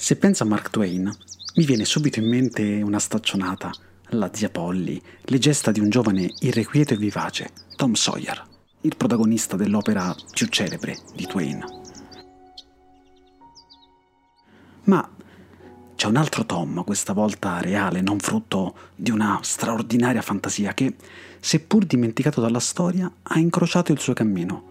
Se 0.00 0.14
penso 0.14 0.44
a 0.44 0.46
Mark 0.46 0.70
Twain, 0.70 1.12
mi 1.56 1.64
viene 1.66 1.84
subito 1.84 2.20
in 2.20 2.28
mente 2.28 2.80
una 2.82 3.00
staccionata, 3.00 3.72
la 4.10 4.30
zia 4.32 4.48
Polly, 4.48 5.02
le 5.22 5.38
gesta 5.38 5.72
di 5.72 5.80
un 5.80 5.90
giovane 5.90 6.32
irrequieto 6.38 6.94
e 6.94 6.96
vivace, 6.96 7.50
Tom 7.74 7.94
Sawyer, 7.94 8.40
il 8.82 8.94
protagonista 8.96 9.56
dell'opera 9.56 10.14
più 10.30 10.46
celebre 10.46 10.96
di 11.16 11.26
Twain. 11.26 11.64
Ma 14.84 15.10
c'è 15.96 16.06
un 16.06 16.16
altro 16.16 16.46
Tom, 16.46 16.84
questa 16.84 17.12
volta 17.12 17.60
reale, 17.60 18.00
non 18.00 18.20
frutto 18.20 18.76
di 18.94 19.10
una 19.10 19.40
straordinaria 19.42 20.22
fantasia, 20.22 20.74
che, 20.74 20.94
seppur 21.40 21.84
dimenticato 21.84 22.40
dalla 22.40 22.60
storia, 22.60 23.12
ha 23.20 23.38
incrociato 23.40 23.90
il 23.90 23.98
suo 23.98 24.12
cammino. 24.12 24.62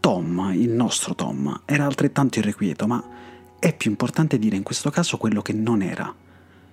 Tom, 0.00 0.52
il 0.54 0.70
nostro 0.70 1.14
Tom, 1.14 1.62
era 1.64 1.86
altrettanto 1.86 2.40
irrequieto, 2.40 2.86
ma 2.86 3.02
è 3.60 3.74
più 3.74 3.90
importante 3.90 4.38
dire 4.38 4.56
in 4.56 4.62
questo 4.62 4.90
caso 4.90 5.16
quello 5.16 5.42
che 5.42 5.52
non 5.52 5.82
era, 5.82 6.14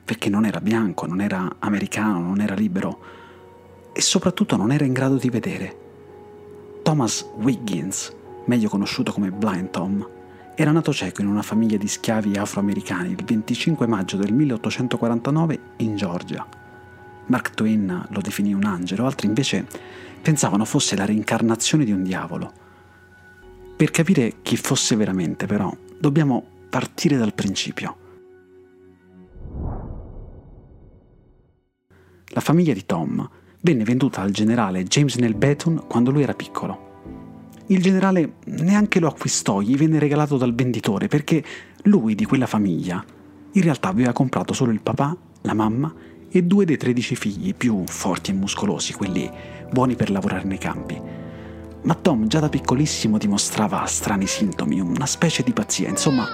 perché 0.03 0.29
non 0.29 0.45
era 0.45 0.61
bianco, 0.61 1.07
non 1.07 1.19
era 1.19 1.55
americano, 1.59 2.19
non 2.19 2.41
era 2.41 2.53
libero 2.53 2.99
e 3.91 4.01
soprattutto 4.01 4.55
non 4.55 4.71
era 4.71 4.85
in 4.85 4.93
grado 4.93 5.15
di 5.15 5.29
vedere. 5.29 5.83
Thomas 6.83 7.27
Wiggins, 7.37 8.13
meglio 8.45 8.69
conosciuto 8.69 9.11
come 9.11 9.31
Blind 9.31 9.71
Tom, 9.71 10.07
era 10.53 10.71
nato 10.71 10.93
cieco 10.93 11.21
in 11.21 11.27
una 11.27 11.41
famiglia 11.41 11.77
di 11.77 11.87
schiavi 11.87 12.37
afroamericani 12.37 13.09
il 13.09 13.23
25 13.25 13.87
maggio 13.87 14.17
del 14.17 14.31
1849 14.31 15.59
in 15.77 15.95
Georgia. 15.95 16.47
Mark 17.25 17.49
Twain 17.55 18.05
lo 18.09 18.21
definì 18.21 18.53
un 18.53 18.63
angelo, 18.63 19.07
altri 19.07 19.25
invece 19.27 19.65
pensavano 20.21 20.65
fosse 20.65 20.95
la 20.95 21.05
reincarnazione 21.05 21.83
di 21.83 21.91
un 21.91 22.03
diavolo. 22.03 22.53
Per 23.75 23.89
capire 23.89 24.35
chi 24.43 24.55
fosse 24.55 24.95
veramente, 24.95 25.47
però, 25.47 25.75
dobbiamo 25.99 26.53
partire 26.75 27.15
dal 27.15 27.33
principio. 27.33 27.95
La 32.33 32.41
famiglia 32.41 32.73
di 32.73 32.85
Tom 32.85 33.29
venne 33.61 33.85
venduta 33.85 34.19
al 34.19 34.31
generale 34.31 34.83
James 34.83 35.15
Nell 35.15 35.37
Beton 35.37 35.85
quando 35.87 36.11
lui 36.11 36.23
era 36.23 36.33
piccolo. 36.33 37.53
Il 37.67 37.81
generale 37.81 38.33
neanche 38.47 38.99
lo 38.99 39.07
acquistò, 39.07 39.61
gli 39.61 39.77
venne 39.77 39.99
regalato 39.99 40.35
dal 40.35 40.53
venditore 40.53 41.07
perché 41.07 41.41
lui 41.83 42.13
di 42.13 42.25
quella 42.25 42.45
famiglia 42.45 43.01
in 43.53 43.61
realtà 43.61 43.87
aveva 43.87 44.11
comprato 44.11 44.51
solo 44.51 44.73
il 44.73 44.81
papà, 44.81 45.15
la 45.43 45.53
mamma 45.53 45.93
e 46.29 46.43
due 46.43 46.65
dei 46.65 46.75
tredici 46.75 47.15
figli 47.15 47.55
più 47.55 47.85
forti 47.85 48.31
e 48.31 48.33
muscolosi, 48.33 48.91
quelli 48.91 49.31
buoni 49.71 49.95
per 49.95 50.11
lavorare 50.11 50.43
nei 50.43 50.57
campi. 50.57 51.24
Ma 51.85 51.93
Tom 51.93 52.25
già 52.25 52.39
da 52.39 52.49
piccolissimo 52.49 53.19
dimostrava 53.19 53.85
strani 53.85 54.25
sintomi, 54.25 54.79
una 54.79 55.05
specie 55.05 55.43
di 55.43 55.53
pazzia, 55.53 55.87
insomma, 55.87 56.25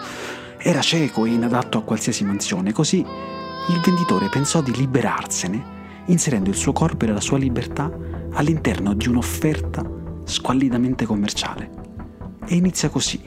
era 0.57 0.79
cieco 0.79 1.25
e 1.25 1.31
inadatto 1.31 1.77
a 1.77 1.83
qualsiasi 1.83 2.23
mansione, 2.23 2.71
così 2.71 2.99
il 2.99 3.81
venditore 3.83 4.29
pensò 4.29 4.61
di 4.61 4.73
liberarsene, 4.73 5.79
inserendo 6.05 6.49
il 6.49 6.55
suo 6.55 6.71
corpo 6.71 7.03
e 7.03 7.09
la 7.09 7.19
sua 7.19 7.37
libertà 7.37 7.91
all'interno 8.31 8.93
di 8.93 9.09
un'offerta 9.09 9.83
squallidamente 10.23 11.05
commerciale. 11.05 11.69
E 12.47 12.55
inizia 12.55 12.87
così, 12.87 13.21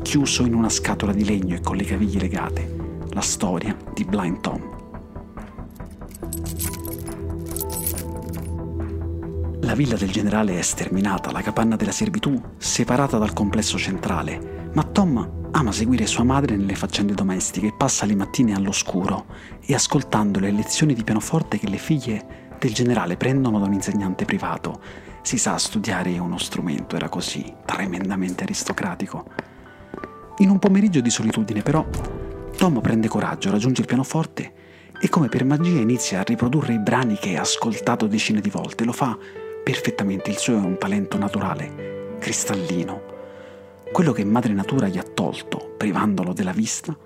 chiuso 0.00 0.44
in 0.44 0.54
una 0.54 0.70
scatola 0.70 1.12
di 1.12 1.26
legno 1.26 1.56
e 1.56 1.60
con 1.60 1.76
le 1.76 1.84
caviglie 1.84 2.20
legate, 2.20 2.76
la 3.10 3.20
storia 3.20 3.76
di 3.92 4.04
Blind 4.04 4.40
Tom. 4.40 4.79
La 9.70 9.76
villa 9.76 9.94
del 9.94 10.10
generale 10.10 10.58
è 10.58 10.62
sterminata, 10.62 11.30
la 11.30 11.42
capanna 11.42 11.76
della 11.76 11.92
servitù 11.92 12.42
separata 12.58 13.18
dal 13.18 13.32
complesso 13.32 13.78
centrale, 13.78 14.70
ma 14.74 14.82
Tom 14.82 15.48
ama 15.52 15.70
seguire 15.70 16.08
sua 16.08 16.24
madre 16.24 16.56
nelle 16.56 16.74
faccende 16.74 17.14
domestiche 17.14 17.68
e 17.68 17.74
passa 17.78 18.04
le 18.04 18.16
mattine 18.16 18.52
all'oscuro 18.52 19.26
e 19.64 19.72
ascoltando 19.72 20.40
le 20.40 20.50
lezioni 20.50 20.92
di 20.92 21.04
pianoforte 21.04 21.56
che 21.56 21.68
le 21.68 21.76
figlie 21.76 22.56
del 22.58 22.74
generale 22.74 23.16
prendono 23.16 23.60
da 23.60 23.66
un 23.66 23.74
insegnante 23.74 24.24
privato. 24.24 24.80
Si 25.22 25.38
sa, 25.38 25.56
studiare 25.56 26.18
uno 26.18 26.36
strumento 26.36 26.96
era 26.96 27.08
così, 27.08 27.54
tremendamente 27.64 28.42
aristocratico. 28.42 29.24
In 30.38 30.50
un 30.50 30.58
pomeriggio 30.58 31.00
di 31.00 31.10
solitudine, 31.10 31.62
però, 31.62 31.86
Tom 32.56 32.80
prende 32.80 33.06
coraggio, 33.06 33.52
raggiunge 33.52 33.82
il 33.82 33.86
pianoforte 33.86 34.52
e 35.00 35.08
come 35.08 35.28
per 35.28 35.44
magia 35.44 35.78
inizia 35.78 36.18
a 36.18 36.24
riprodurre 36.24 36.74
i 36.74 36.80
brani 36.80 37.14
che 37.14 37.36
ha 37.36 37.42
ascoltato 37.42 38.08
decine 38.08 38.40
di 38.40 38.50
volte. 38.50 38.84
Lo 38.84 38.92
fa 38.92 39.16
perfettamente, 39.62 40.30
il 40.30 40.38
suo 40.38 40.54
è 40.54 40.58
un 40.58 40.78
talento 40.78 41.18
naturale, 41.18 42.16
cristallino. 42.18 43.02
Quello 43.92 44.12
che 44.12 44.24
madre 44.24 44.52
natura 44.52 44.88
gli 44.88 44.98
ha 44.98 45.02
tolto, 45.02 45.74
privandolo 45.76 46.32
della 46.32 46.52
vista, 46.52 46.96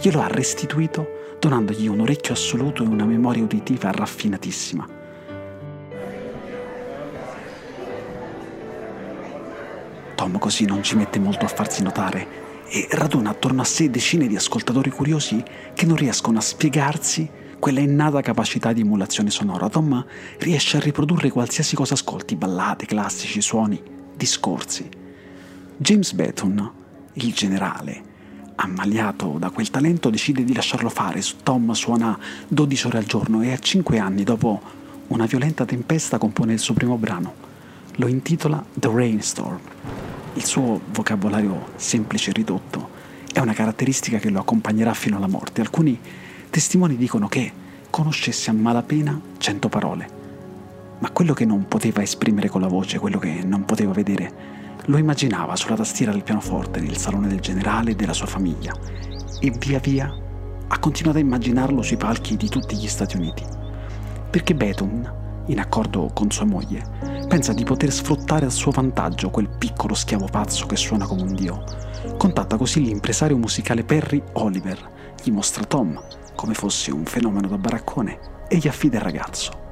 glielo 0.00 0.20
ha 0.20 0.26
restituito 0.26 1.36
donandogli 1.38 1.86
un 1.86 2.00
orecchio 2.00 2.34
assoluto 2.34 2.82
e 2.82 2.86
una 2.86 3.04
memoria 3.04 3.42
uditiva 3.42 3.90
raffinatissima. 3.90 5.02
Tom 10.14 10.38
così 10.38 10.64
non 10.64 10.82
ci 10.82 10.96
mette 10.96 11.18
molto 11.18 11.44
a 11.44 11.48
farsi 11.48 11.82
notare 11.82 12.42
e 12.68 12.88
raduna 12.90 13.30
attorno 13.30 13.60
a 13.60 13.64
sé 13.64 13.90
decine 13.90 14.26
di 14.26 14.36
ascoltatori 14.36 14.90
curiosi 14.90 15.42
che 15.74 15.86
non 15.86 15.96
riescono 15.96 16.38
a 16.38 16.40
spiegarsi 16.40 17.28
quella 17.64 17.80
innata 17.80 18.20
capacità 18.20 18.74
di 18.74 18.82
emulazione 18.82 19.30
sonora. 19.30 19.70
Tom 19.70 20.04
riesce 20.40 20.76
a 20.76 20.80
riprodurre 20.80 21.30
qualsiasi 21.30 21.74
cosa 21.74 21.94
ascolti, 21.94 22.36
ballate, 22.36 22.84
classici, 22.84 23.40
suoni, 23.40 23.82
discorsi. 24.14 24.86
James 25.78 26.12
Beaton, 26.12 26.70
il 27.14 27.32
generale, 27.32 28.02
ammaliato 28.56 29.38
da 29.38 29.48
quel 29.48 29.70
talento, 29.70 30.10
decide 30.10 30.44
di 30.44 30.52
lasciarlo 30.52 30.90
fare. 30.90 31.22
Tom 31.42 31.72
suona 31.72 32.18
12 32.48 32.86
ore 32.86 32.98
al 32.98 33.04
giorno 33.04 33.40
e 33.40 33.52
a 33.52 33.56
5 33.56 33.98
anni, 33.98 34.24
dopo 34.24 34.60
una 35.06 35.24
violenta 35.24 35.64
tempesta, 35.64 36.18
compone 36.18 36.52
il 36.52 36.58
suo 36.58 36.74
primo 36.74 36.98
brano. 36.98 37.32
Lo 37.92 38.08
intitola 38.08 38.62
The 38.74 38.90
Rainstorm. 38.92 39.58
Il 40.34 40.44
suo 40.44 40.82
vocabolario 40.92 41.68
semplice 41.76 42.28
e 42.28 42.34
ridotto 42.34 42.90
è 43.32 43.38
una 43.38 43.54
caratteristica 43.54 44.18
che 44.18 44.28
lo 44.28 44.40
accompagnerà 44.40 44.92
fino 44.92 45.16
alla 45.16 45.28
morte. 45.28 45.62
Alcuni 45.62 45.98
testimoni 46.54 46.94
dicono 46.96 47.26
che 47.26 47.52
conoscesse 47.90 48.48
a 48.48 48.52
malapena 48.52 49.20
cento 49.38 49.68
parole, 49.68 50.08
ma 51.00 51.10
quello 51.10 51.34
che 51.34 51.44
non 51.44 51.66
poteva 51.66 52.00
esprimere 52.00 52.48
con 52.48 52.60
la 52.60 52.68
voce, 52.68 53.00
quello 53.00 53.18
che 53.18 53.42
non 53.42 53.64
poteva 53.64 53.90
vedere, 53.90 54.32
lo 54.84 54.96
immaginava 54.96 55.56
sulla 55.56 55.74
tastiera 55.74 56.12
del 56.12 56.22
pianoforte 56.22 56.78
nel 56.78 56.96
salone 56.96 57.26
del 57.26 57.40
generale 57.40 57.90
e 57.90 57.94
della 57.96 58.12
sua 58.12 58.28
famiglia 58.28 58.72
e 59.40 59.50
via 59.58 59.80
via 59.80 60.16
ha 60.68 60.78
continuato 60.78 61.18
a 61.18 61.22
immaginarlo 61.22 61.82
sui 61.82 61.96
palchi 61.96 62.36
di 62.36 62.48
tutti 62.48 62.76
gli 62.76 62.86
Stati 62.86 63.16
Uniti. 63.16 63.42
Perché 64.30 64.54
Beethoven, 64.54 65.12
in 65.46 65.58
accordo 65.58 66.08
con 66.14 66.30
sua 66.30 66.44
moglie, 66.44 67.26
pensa 67.26 67.52
di 67.52 67.64
poter 67.64 67.90
sfruttare 67.90 68.46
a 68.46 68.50
suo 68.50 68.70
vantaggio 68.70 69.30
quel 69.30 69.48
piccolo 69.58 69.94
schiavo 69.94 70.26
pazzo 70.26 70.66
che 70.66 70.76
suona 70.76 71.04
come 71.04 71.22
un 71.22 71.34
dio. 71.34 71.64
Contatta 72.16 72.56
così 72.56 72.80
l'impresario 72.80 73.36
musicale 73.36 73.82
Perry 73.82 74.22
Oliver, 74.34 74.92
gli 75.20 75.32
mostra 75.32 75.64
Tom, 75.64 76.00
come 76.34 76.54
fosse 76.54 76.90
un 76.90 77.04
fenomeno 77.04 77.48
da 77.48 77.58
baraccone 77.58 78.46
e 78.48 78.56
gli 78.56 78.68
affida 78.68 78.98
il 78.98 79.02
ragazzo. 79.02 79.62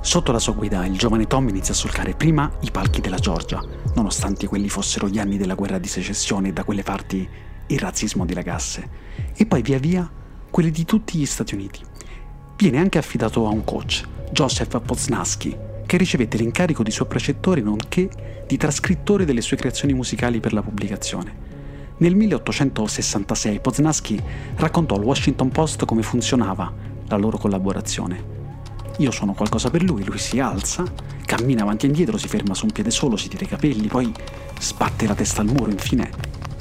Sotto 0.00 0.32
la 0.32 0.38
sua 0.38 0.52
guida 0.52 0.84
il 0.84 0.98
giovane 0.98 1.26
Tom 1.26 1.48
inizia 1.48 1.72
a 1.72 1.76
solcare 1.76 2.14
prima 2.14 2.50
i 2.60 2.70
palchi 2.70 3.00
della 3.00 3.16
Georgia, 3.16 3.62
nonostante 3.94 4.46
quelli 4.46 4.68
fossero 4.68 5.08
gli 5.08 5.18
anni 5.18 5.38
della 5.38 5.54
guerra 5.54 5.78
di 5.78 5.88
secessione 5.88 6.48
e 6.48 6.52
da 6.52 6.62
quelle 6.62 6.82
parti 6.82 7.28
il 7.66 7.78
razzismo 7.78 8.26
dilagasse, 8.26 8.88
e 9.34 9.46
poi 9.46 9.62
via 9.62 9.78
via 9.78 10.08
quelli 10.50 10.70
di 10.70 10.84
tutti 10.84 11.18
gli 11.18 11.26
Stati 11.26 11.54
Uniti. 11.54 11.80
Viene 12.56 12.78
anche 12.78 12.98
affidato 12.98 13.46
a 13.46 13.50
un 13.50 13.64
coach, 13.64 14.04
Joseph 14.30 14.80
Poznansky, 14.82 15.56
che 15.86 15.96
ricevette 15.96 16.36
l'incarico 16.36 16.82
di 16.82 16.90
suo 16.90 17.06
precettore 17.06 17.60
nonché 17.60 18.44
di 18.46 18.56
trascrittore 18.56 19.24
delle 19.24 19.40
sue 19.40 19.56
creazioni 19.56 19.94
musicali 19.94 20.38
per 20.38 20.52
la 20.52 20.62
pubblicazione. 20.62 21.53
Nel 21.96 22.16
1866 22.16 23.60
Poznansky 23.60 24.20
raccontò 24.56 24.96
al 24.96 25.04
Washington 25.04 25.50
Post 25.50 25.84
come 25.84 26.02
funzionava 26.02 26.72
la 27.06 27.16
loro 27.16 27.38
collaborazione. 27.38 28.32
Io 28.98 29.12
suono 29.12 29.32
qualcosa 29.32 29.70
per 29.70 29.84
lui, 29.84 30.04
lui 30.04 30.18
si 30.18 30.40
alza, 30.40 30.84
cammina 31.24 31.62
avanti 31.62 31.86
e 31.86 31.88
indietro, 31.88 32.18
si 32.18 32.26
ferma 32.26 32.54
su 32.54 32.64
un 32.64 32.72
piede 32.72 32.90
solo, 32.90 33.16
si 33.16 33.28
tira 33.28 33.44
i 33.44 33.48
capelli, 33.48 33.86
poi 33.86 34.12
sbatte 34.58 35.06
la 35.06 35.14
testa 35.14 35.40
al 35.40 35.46
muro, 35.46 35.70
infine 35.70 36.10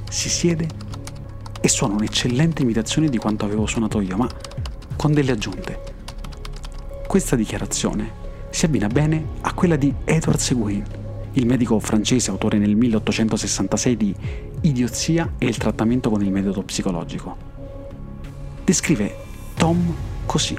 si 0.08 0.30
siede 0.30 0.68
e 1.60 1.68
suona 1.68 1.96
un'eccellente 1.96 2.62
imitazione 2.62 3.10
di 3.10 3.18
quanto 3.18 3.46
avevo 3.46 3.66
suonato 3.66 4.02
io, 4.02 4.18
ma 4.18 4.30
con 4.96 5.14
delle 5.14 5.32
aggiunte. 5.32 5.82
Questa 7.08 7.36
dichiarazione 7.36 8.22
si 8.52 8.66
abbina 8.66 8.88
bene 8.88 9.26
a 9.42 9.54
quella 9.54 9.78
di 9.78 9.92
Edward 10.06 10.40
Seguin, 10.40 10.84
il 11.34 11.46
medico 11.48 11.80
francese 11.80 12.30
autore 12.30 12.60
nel 12.60 12.76
1866 12.76 13.98
di 13.98 14.16
Idiozia 14.65 15.33
e 15.38 15.45
il 15.45 15.57
trattamento 15.57 16.10
con 16.10 16.24
il 16.24 16.31
metodo 16.31 16.63
psicologico. 16.63 17.36
Descrive 18.63 19.13
Tom 19.56 19.94
così. 20.25 20.56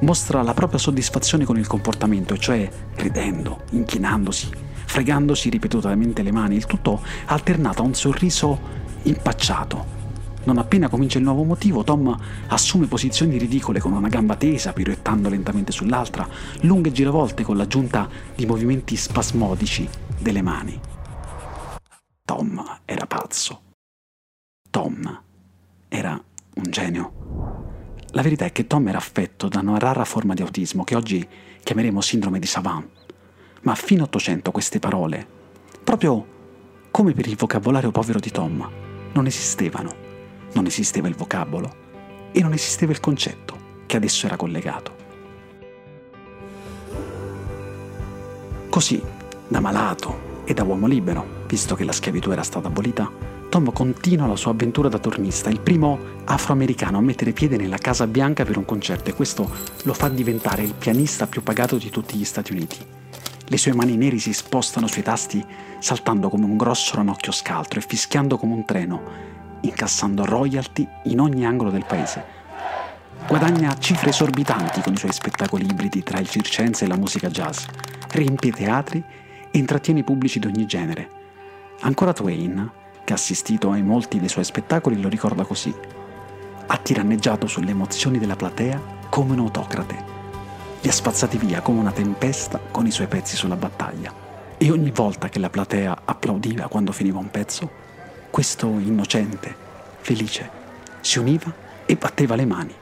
Mostra 0.00 0.42
la 0.42 0.52
propria 0.52 0.80
soddisfazione 0.80 1.44
con 1.44 1.56
il 1.58 1.68
comportamento, 1.68 2.36
cioè 2.36 2.68
ridendo, 2.96 3.60
inchinandosi, 3.70 4.50
fregandosi 4.86 5.48
ripetutamente 5.48 6.22
le 6.22 6.32
mani, 6.32 6.56
il 6.56 6.66
tutto 6.66 7.00
alternato 7.26 7.82
a 7.82 7.84
un 7.84 7.94
sorriso 7.94 8.58
impacciato. 9.02 10.00
Non 10.44 10.58
appena 10.58 10.88
comincia 10.88 11.18
il 11.18 11.24
nuovo 11.24 11.44
motivo, 11.44 11.84
Tom 11.84 12.12
assume 12.48 12.86
posizioni 12.86 13.38
ridicole 13.38 13.78
con 13.78 13.92
una 13.92 14.08
gamba 14.08 14.34
tesa, 14.34 14.72
piroettando 14.72 15.28
lentamente 15.28 15.70
sull'altra, 15.70 16.26
lunghe 16.62 16.90
giravolte 16.90 17.44
con 17.44 17.56
l'aggiunta 17.56 18.08
di 18.34 18.44
movimenti 18.44 18.96
spasmodici 18.96 19.88
delle 20.18 20.42
mani. 20.42 20.80
Tom 22.34 22.78
era 22.86 23.04
pazzo. 23.04 23.60
Tom 24.70 25.22
era 25.88 26.12
un 26.54 26.62
genio. 26.70 27.12
La 28.12 28.22
verità 28.22 28.46
è 28.46 28.52
che 28.52 28.66
Tom 28.66 28.88
era 28.88 28.96
affetto 28.96 29.48
da 29.48 29.60
una 29.60 29.78
rara 29.78 30.06
forma 30.06 30.32
di 30.32 30.40
autismo 30.40 30.82
che 30.82 30.96
oggi 30.96 31.28
chiameremo 31.62 32.00
sindrome 32.00 32.38
di 32.38 32.46
Savant. 32.46 32.88
Ma 33.60 33.72
a 33.72 33.74
fine 33.74 34.00
Ottocento 34.00 34.50
queste 34.50 34.78
parole, 34.78 35.26
proprio 35.84 36.26
come 36.90 37.12
per 37.12 37.26
il 37.26 37.36
vocabolario 37.36 37.90
povero 37.90 38.18
di 38.18 38.30
Tom, 38.30 38.66
non 39.12 39.26
esistevano. 39.26 39.94
Non 40.54 40.64
esisteva 40.64 41.08
il 41.08 41.14
vocabolo 41.14 42.30
e 42.32 42.40
non 42.40 42.54
esisteva 42.54 42.92
il 42.92 43.00
concetto 43.00 43.82
che 43.84 43.98
adesso 43.98 44.24
era 44.24 44.36
collegato. 44.36 44.96
Così, 48.70 49.02
da 49.48 49.60
malato 49.60 50.40
e 50.46 50.54
da 50.54 50.62
uomo 50.62 50.86
libero, 50.86 51.41
visto 51.52 51.74
che 51.74 51.84
la 51.84 51.92
schiavitù 51.92 52.30
era 52.30 52.42
stata 52.42 52.68
abolita, 52.68 53.10
Tom 53.50 53.70
continua 53.74 54.26
la 54.26 54.36
sua 54.36 54.52
avventura 54.52 54.88
da 54.88 54.98
tornista, 54.98 55.50
il 55.50 55.60
primo 55.60 55.98
afroamericano 56.24 56.96
a 56.96 57.02
mettere 57.02 57.32
piede 57.32 57.58
nella 57.58 57.76
Casa 57.76 58.06
Bianca 58.06 58.46
per 58.46 58.56
un 58.56 58.64
concerto 58.64 59.10
e 59.10 59.12
questo 59.12 59.50
lo 59.82 59.92
fa 59.92 60.08
diventare 60.08 60.62
il 60.62 60.72
pianista 60.72 61.26
più 61.26 61.42
pagato 61.42 61.76
di 61.76 61.90
tutti 61.90 62.16
gli 62.16 62.24
Stati 62.24 62.52
Uniti. 62.52 62.78
Le 63.44 63.58
sue 63.58 63.74
mani 63.74 63.98
neri 63.98 64.18
si 64.18 64.32
spostano 64.32 64.86
sui 64.86 65.02
tasti 65.02 65.44
saltando 65.78 66.30
come 66.30 66.46
un 66.46 66.56
grosso 66.56 66.96
ranocchio 66.96 67.32
scaltro 67.32 67.80
e 67.80 67.84
fischiando 67.86 68.38
come 68.38 68.54
un 68.54 68.64
treno, 68.64 69.02
incassando 69.60 70.24
royalty 70.24 70.88
in 71.04 71.20
ogni 71.20 71.44
angolo 71.44 71.70
del 71.70 71.84
paese. 71.84 72.24
Guadagna 73.28 73.76
cifre 73.76 74.08
esorbitanti 74.08 74.80
con 74.80 74.94
i 74.94 74.96
suoi 74.96 75.12
spettacoli 75.12 75.66
ibridi 75.66 76.02
tra 76.02 76.18
il 76.18 76.30
circense 76.30 76.86
e 76.86 76.88
la 76.88 76.96
musica 76.96 77.28
jazz, 77.28 77.66
riempie 78.12 78.52
teatri 78.52 79.04
e 79.50 79.58
intrattiene 79.58 80.00
i 80.00 80.04
pubblici 80.04 80.38
di 80.38 80.46
ogni 80.46 80.64
genere. 80.64 81.20
Ancora 81.84 82.12
Twain 82.12 82.70
che 83.04 83.12
ha 83.12 83.16
assistito 83.16 83.72
ai 83.72 83.82
molti 83.82 84.20
dei 84.20 84.28
suoi 84.28 84.44
spettacoli, 84.44 85.00
lo 85.00 85.08
ricorda 85.08 85.44
così. 85.44 85.74
Ha 86.66 86.76
tiranneggiato 86.76 87.48
sulle 87.48 87.70
emozioni 87.70 88.18
della 88.18 88.36
platea 88.36 88.80
come 89.08 89.32
un 89.32 89.40
autocrate. 89.40 90.10
Li 90.80 90.88
ha 90.88 90.92
spazzati 90.92 91.38
via 91.38 91.60
come 91.60 91.80
una 91.80 91.90
tempesta 91.90 92.60
con 92.70 92.86
i 92.86 92.92
suoi 92.92 93.08
pezzi 93.08 93.34
sulla 93.34 93.56
battaglia. 93.56 94.12
E 94.56 94.70
ogni 94.70 94.92
volta 94.92 95.28
che 95.28 95.40
la 95.40 95.50
platea 95.50 96.02
applaudiva 96.04 96.68
quando 96.68 96.92
finiva 96.92 97.18
un 97.18 97.30
pezzo, 97.30 97.68
questo 98.30 98.66
innocente, 98.66 99.52
felice, 99.98 100.48
si 101.00 101.18
univa 101.18 101.52
e 101.84 101.96
batteva 101.96 102.36
le 102.36 102.46
mani. 102.46 102.74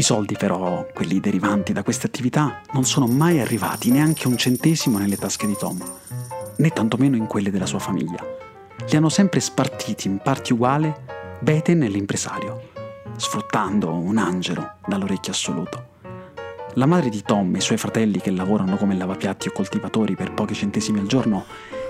I 0.00 0.02
soldi 0.02 0.34
però, 0.34 0.86
quelli 0.94 1.20
derivanti 1.20 1.74
da 1.74 1.82
queste 1.82 2.06
attività, 2.06 2.62
non 2.72 2.86
sono 2.86 3.06
mai 3.06 3.38
arrivati 3.38 3.90
neanche 3.90 4.28
un 4.28 4.38
centesimo 4.38 4.96
nelle 4.96 5.18
tasche 5.18 5.46
di 5.46 5.54
Tom, 5.54 5.78
né 6.56 6.70
tantomeno 6.70 7.16
in 7.16 7.26
quelle 7.26 7.50
della 7.50 7.66
sua 7.66 7.80
famiglia. 7.80 8.24
Li 8.88 8.96
hanno 8.96 9.10
sempre 9.10 9.40
spartiti 9.40 10.08
in 10.08 10.16
parti 10.16 10.54
uguali 10.54 10.90
Beten 11.40 11.82
e 11.82 11.88
l'impresario, 11.88 12.70
sfruttando 13.16 13.92
un 13.92 14.16
angelo 14.16 14.76
dall'orecchio 14.86 15.32
assoluto. 15.32 15.84
La 16.76 16.86
madre 16.86 17.10
di 17.10 17.20
Tom 17.20 17.54
e 17.54 17.58
i 17.58 17.60
suoi 17.60 17.76
fratelli 17.76 18.22
che 18.22 18.30
lavorano 18.30 18.78
come 18.78 18.96
lavapiatti 18.96 19.48
o 19.48 19.52
coltivatori 19.52 20.16
per 20.16 20.32
pochi 20.32 20.54
centesimi 20.54 21.00
al 21.00 21.08
giorno 21.08 21.44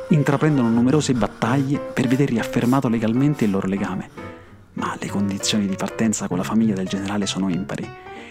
intraprendono 0.08 0.68
numerose 0.68 1.12
battaglie 1.12 1.78
per 1.78 2.08
vedere 2.08 2.32
riaffermato 2.32 2.88
legalmente 2.88 3.44
il 3.44 3.52
loro 3.52 3.68
legame 3.68 4.29
ma 4.74 4.96
le 4.98 5.08
condizioni 5.08 5.66
di 5.66 5.76
partenza 5.76 6.28
con 6.28 6.36
la 6.36 6.42
famiglia 6.42 6.74
del 6.74 6.88
generale 6.88 7.26
sono 7.26 7.48
impari 7.48 7.88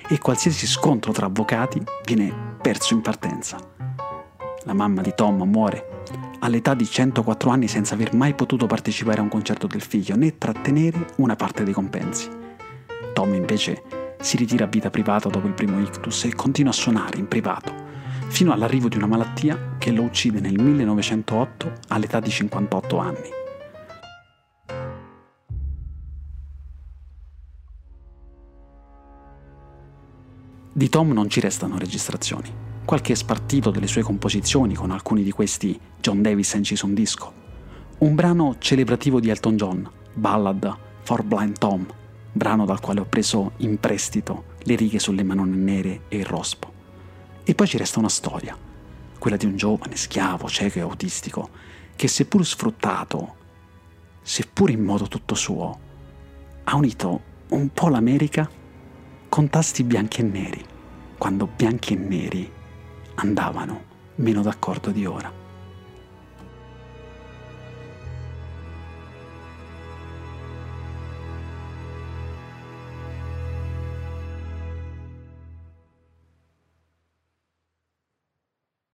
e 0.08 0.18
qualsiasi 0.18 0.66
scontro 0.66 1.12
tra 1.12 1.28
avvocati 1.28 1.82
viene 2.06 2.34
perso 2.62 2.94
in 2.94 3.02
partenza. 3.02 3.58
La 4.64 4.74
mamma 4.74 5.02
di 5.02 5.14
Tom 5.16 5.44
muore 5.44 6.04
all'età 6.40 6.74
di 6.74 6.86
104 6.86 7.50
anni 7.50 7.68
senza 7.68 7.94
aver 7.94 8.14
mai 8.14 8.34
potuto 8.34 8.66
partecipare 8.66 9.20
a 9.20 9.24
un 9.24 9.30
concerto 9.30 9.68
del 9.68 9.82
figlio 9.82 10.16
né 10.16 10.38
trattenere 10.38 11.08
una 11.18 11.36
parte 11.36 11.64
dei 11.64 11.74
compensi. 11.74 12.30
Tom 13.14 13.34
invece 13.34 13.84
si 14.20 14.38
ritira 14.38 14.66
a 14.66 14.68
vita 14.68 14.90
privata 14.90 15.30
dopo 15.30 15.48
il 15.48 15.54
primo 15.54 15.80
ictus 15.80 16.26
e 16.26 16.36
continua 16.36 16.72
a 16.72 16.76
suonare 16.76 17.18
in 17.18 17.28
privato, 17.28 17.74
fino 18.28 18.52
all'arrivo 18.52 18.88
di 18.88 18.98
una 18.98 19.08
malattia 19.08 19.76
che 19.78 19.92
lo 19.92 20.04
uccide 20.04 20.40
nel 20.40 20.60
1908 20.60 21.72
all'età 21.90 22.20
di 22.20 22.30
58 22.30 22.98
anni. 22.98 23.39
Di 30.80 30.88
Tom 30.88 31.12
non 31.12 31.30
ci 31.30 31.42
restano 31.42 31.78
registrazioni. 31.78 32.50
Qualche 32.86 33.14
spartito 33.14 33.70
delle 33.70 33.86
sue 33.86 34.02
composizioni 34.02 34.76
con 34.76 34.92
alcuni 34.92 35.24
di 35.24 35.32
questi 35.32 35.78
John 36.00 36.22
Davis 36.22 36.54
inciso 36.54 36.86
un 36.86 36.94
disco. 36.94 37.34
Un 37.98 38.16
brano 38.16 38.56
celebrativo 38.60 39.20
di 39.20 39.28
Elton 39.28 39.58
John, 39.58 39.92
Ballad 40.14 40.78
for 41.02 41.24
Blind 41.24 41.58
Tom, 41.58 41.86
brano 42.32 42.64
dal 42.64 42.80
quale 42.80 43.02
ho 43.02 43.06
preso 43.06 43.52
in 43.58 43.78
prestito 43.78 44.56
le 44.60 44.76
righe 44.76 45.00
sulle 45.00 45.24
manone 45.24 45.58
nere 45.58 46.04
e 46.08 46.20
il 46.20 46.26
rospo. 46.26 46.72
E 47.44 47.54
poi 47.54 47.68
ci 47.68 47.78
resta 47.78 48.00
una 48.00 48.08
storia, 48.08 48.58
quella 49.20 49.36
di 49.36 49.46
un 49.46 49.58
giovane 49.58 49.98
schiavo, 49.98 50.48
cieco 50.48 50.78
e 50.78 50.82
autistico, 50.84 51.50
che 51.94 52.08
seppur 52.08 52.46
sfruttato, 52.46 53.36
seppur 54.22 54.70
in 54.70 54.86
modo 54.86 55.10
tutto 55.10 55.36
suo, 55.36 55.80
ha 56.64 56.76
unito 56.78 57.22
un 57.50 57.68
po' 57.68 57.90
l'America 57.90 58.50
con 59.40 59.50
tasti 59.50 59.86
bianchi 59.86 60.20
e 60.20 60.24
neri, 60.26 60.66
quando 61.18 61.48
bianchi 61.48 61.94
e 61.94 61.96
neri 61.96 62.52
andavano 63.16 63.84
meno 64.16 64.42
d'accordo 64.42 64.92
di 64.92 65.06
ora. 65.06 65.32